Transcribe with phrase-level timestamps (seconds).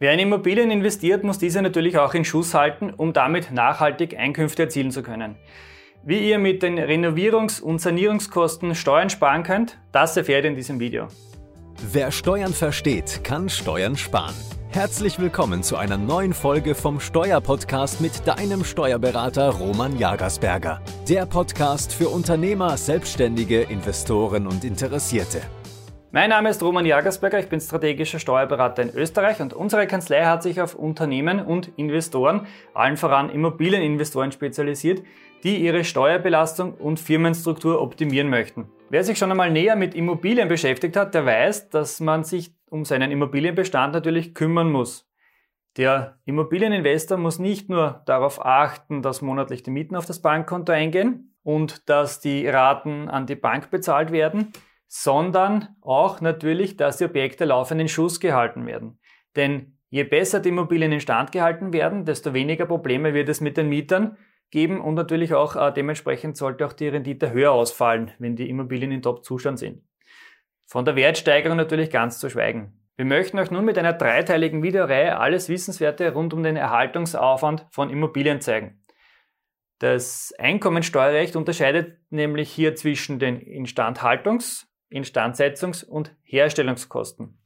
[0.00, 4.64] Wer in Immobilien investiert, muss diese natürlich auch in Schuss halten, um damit nachhaltig Einkünfte
[4.64, 5.36] erzielen zu können.
[6.02, 10.80] Wie ihr mit den Renovierungs- und Sanierungskosten Steuern sparen könnt, das erfährt ihr in diesem
[10.80, 11.06] Video.
[11.92, 14.34] Wer Steuern versteht, kann Steuern sparen.
[14.70, 20.82] Herzlich willkommen zu einer neuen Folge vom Steuerpodcast mit deinem Steuerberater Roman Jagersberger.
[21.08, 25.40] Der Podcast für Unternehmer, Selbstständige, Investoren und Interessierte.
[26.14, 30.44] Mein Name ist Roman Jagersberger, ich bin strategischer Steuerberater in Österreich und unsere Kanzlei hat
[30.44, 35.02] sich auf Unternehmen und Investoren, allen voran Immobilieninvestoren spezialisiert,
[35.42, 38.68] die ihre Steuerbelastung und Firmenstruktur optimieren möchten.
[38.90, 42.84] Wer sich schon einmal näher mit Immobilien beschäftigt hat, der weiß, dass man sich um
[42.84, 45.10] seinen Immobilienbestand natürlich kümmern muss.
[45.76, 51.34] Der Immobilieninvestor muss nicht nur darauf achten, dass monatlich die Mieten auf das Bankkonto eingehen
[51.42, 54.52] und dass die Raten an die Bank bezahlt werden,
[54.86, 58.98] sondern auch natürlich, dass die Objekte laufend in Schuss gehalten werden.
[59.36, 63.68] Denn je besser die Immobilien instand gehalten werden, desto weniger Probleme wird es mit den
[63.68, 64.16] Mietern
[64.50, 68.92] geben und natürlich auch äh, dementsprechend sollte auch die Rendite höher ausfallen, wenn die Immobilien
[68.92, 69.82] in Top-Zustand sind.
[70.66, 72.80] Von der Wertsteigerung natürlich ganz zu schweigen.
[72.96, 77.90] Wir möchten euch nun mit einer dreiteiligen Videoreihe alles Wissenswerte rund um den Erhaltungsaufwand von
[77.90, 78.80] Immobilien zeigen.
[79.80, 87.38] Das Einkommensteuerrecht unterscheidet nämlich hier zwischen den Instandhaltungs- Instandsetzungs- und Herstellungskosten.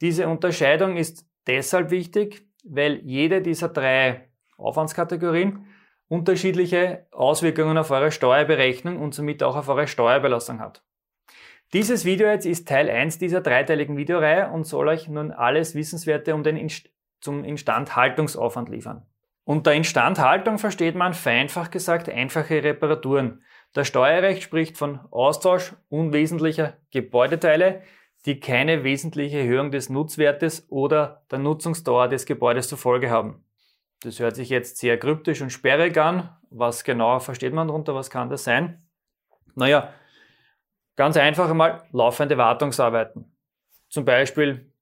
[0.00, 5.66] Diese Unterscheidung ist deshalb wichtig, weil jede dieser drei Aufwandskategorien
[6.08, 10.82] unterschiedliche Auswirkungen auf eure Steuerberechnung und somit auch auf eure Steuerbelastung hat.
[11.72, 16.34] Dieses Video jetzt ist Teil 1 dieser dreiteiligen Videoreihe und soll euch nun alles Wissenswerte
[16.34, 19.06] um den Inst zum Instandhaltungsaufwand liefern.
[19.44, 27.82] Unter Instandhaltung versteht man vereinfacht gesagt einfache Reparaturen, das Steuerrecht spricht von Austausch unwesentlicher Gebäudeteile,
[28.26, 33.44] die keine wesentliche Erhöhung des Nutzwertes oder der Nutzungsdauer des Gebäudes zur Folge haben.
[34.02, 36.28] Das hört sich jetzt sehr kryptisch und sperrig an.
[36.50, 37.94] Was genauer versteht man darunter?
[37.94, 38.86] Was kann das sein?
[39.54, 39.92] Naja,
[40.96, 43.34] ganz einfach einmal laufende Wartungsarbeiten.
[43.88, 44.72] Zum Beispiel,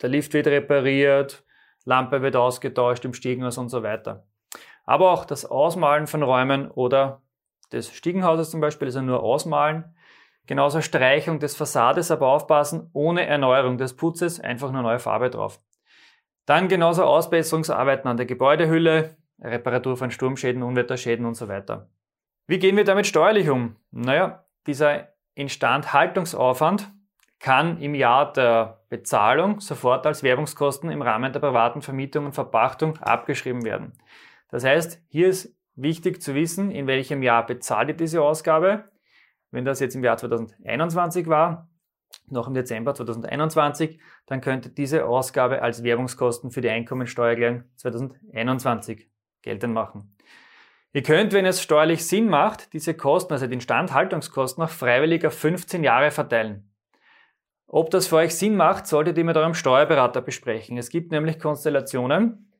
[0.00, 1.44] der Lift wird repariert,
[1.88, 4.26] Lampe wird ausgetauscht im Stiegenhaus und so weiter.
[4.84, 7.22] Aber auch das Ausmalen von Räumen oder
[7.72, 9.96] des Stiegenhauses zum Beispiel, also nur ausmalen.
[10.46, 15.60] Genauso Streichung des Fassades, aber aufpassen, ohne Erneuerung des Putzes, einfach nur neue Farbe drauf.
[16.44, 21.88] Dann genauso Ausbesserungsarbeiten an der Gebäudehülle, Reparatur von Sturmschäden, Unwetterschäden und so weiter.
[22.46, 23.76] Wie gehen wir damit steuerlich um?
[23.90, 26.90] Naja, dieser Instandhaltungsaufwand
[27.40, 32.98] kann im Jahr der Bezahlung sofort als Werbungskosten im Rahmen der privaten Vermietung und Verpachtung
[32.98, 33.92] abgeschrieben werden.
[34.48, 38.84] Das heißt, hier ist wichtig zu wissen, in welchem Jahr bezahlt ihr diese Ausgabe.
[39.50, 41.68] Wenn das jetzt im Jahr 2021 war,
[42.28, 49.08] noch im Dezember 2021, dann könnte diese Ausgabe als Werbungskosten für die Einkommensteuererklärung 2021
[49.42, 50.16] geltend machen.
[50.92, 56.10] Ihr könnt, wenn es steuerlich Sinn macht, diese Kosten, also die Instandhaltungskosten, auf 15 Jahre
[56.10, 56.70] verteilen.
[57.70, 60.78] Ob das für euch Sinn macht, solltet ihr mit eurem Steuerberater besprechen.
[60.78, 62.50] Es gibt nämlich Konstellationen,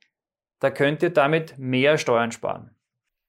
[0.60, 2.76] da könnt ihr damit mehr Steuern sparen.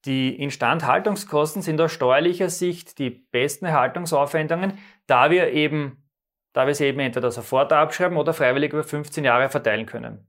[0.06, 6.04] Die Instandhaltungskosten sind aus steuerlicher Sicht die besten Erhaltungsaufwendungen, da wir eben,
[6.52, 10.28] da wir sie eben entweder sofort abschreiben oder freiwillig über 15 Jahre verteilen können.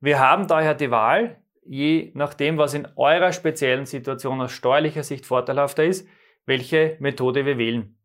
[0.00, 5.24] Wir haben daher die Wahl, je nachdem, was in eurer speziellen Situation aus steuerlicher Sicht
[5.24, 6.06] vorteilhafter ist,
[6.44, 7.98] welche Methode wir wählen.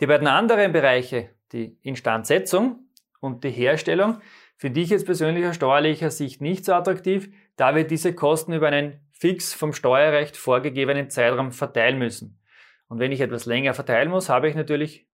[0.00, 2.88] Die beiden anderen Bereiche, die Instandsetzung
[3.20, 4.20] und die Herstellung,
[4.56, 8.68] finde ich jetzt persönlich aus steuerlicher Sicht nicht so attraktiv, da wir diese Kosten über
[8.68, 12.40] einen fix vom Steuerrecht vorgegebenen Zeitraum verteilen müssen.
[12.88, 15.06] Und wenn ich etwas länger verteilen muss, habe ich natürlich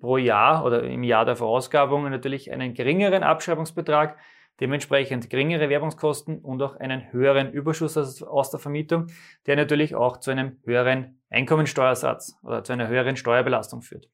[0.00, 4.18] pro Jahr oder im Jahr der Verausgabung natürlich einen geringeren Abschreibungsbetrag,
[4.60, 9.06] dementsprechend geringere Werbungskosten und auch einen höheren Überschuss aus der Vermietung,
[9.46, 14.08] der natürlich auch zu einem höheren Einkommensteuersatz oder zu einer höheren Steuerbelastung führt.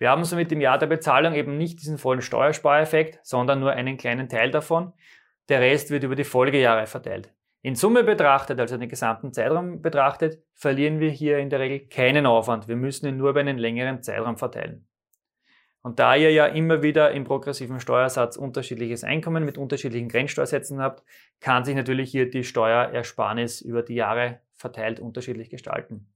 [0.00, 3.98] Wir haben somit im Jahr der Bezahlung eben nicht diesen vollen Steuerspareffekt, sondern nur einen
[3.98, 4.94] kleinen Teil davon.
[5.50, 7.34] Der Rest wird über die Folgejahre verteilt.
[7.60, 12.24] In Summe betrachtet, also den gesamten Zeitraum betrachtet, verlieren wir hier in der Regel keinen
[12.24, 12.66] Aufwand.
[12.66, 14.88] Wir müssen ihn nur über einen längeren Zeitraum verteilen.
[15.82, 21.04] Und da ihr ja immer wieder im progressiven Steuersatz unterschiedliches Einkommen mit unterschiedlichen Grenzsteuersätzen habt,
[21.40, 26.10] kann sich natürlich hier die Steuerersparnis über die Jahre verteilt unterschiedlich gestalten.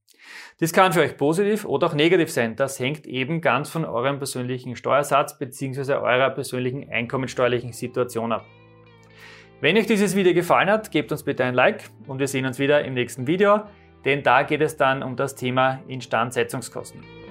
[0.59, 2.55] Das kann für euch positiv oder auch negativ sein.
[2.55, 5.93] Das hängt eben ganz von eurem persönlichen Steuersatz bzw.
[5.93, 8.45] eurer persönlichen einkommensteuerlichen Situation ab.
[9.61, 12.59] Wenn euch dieses Video gefallen hat, gebt uns bitte ein Like und wir sehen uns
[12.59, 13.63] wieder im nächsten Video,
[14.03, 17.24] denn da geht es dann um das Thema Instandsetzungskosten.